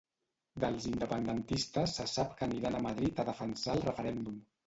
[0.61, 4.41] Dels independentistes se sap que aniran a Madrid a defensar el referèndum.